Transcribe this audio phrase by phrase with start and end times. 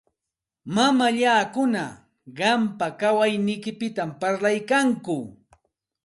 [0.75, 1.83] Mamallakuna
[2.37, 5.17] qampa kawayniykipita parlaykanku.